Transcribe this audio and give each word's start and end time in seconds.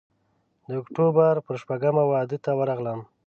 د 0.67 0.69
اکتوبر 0.81 1.33
پر 1.45 1.55
شپږمه 1.61 2.03
واده 2.11 2.37
ته 2.45 2.51
ورغلم. 2.59 2.99